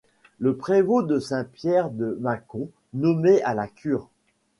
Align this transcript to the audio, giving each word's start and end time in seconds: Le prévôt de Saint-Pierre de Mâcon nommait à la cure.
Le 0.39 0.55
prévôt 0.57 1.03
de 1.03 1.19
Saint-Pierre 1.19 1.91
de 1.91 2.17
Mâcon 2.19 2.71
nommait 2.93 3.43
à 3.43 3.53
la 3.53 3.67
cure. 3.67 4.09